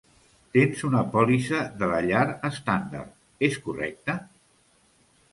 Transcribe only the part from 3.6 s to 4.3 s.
correcte?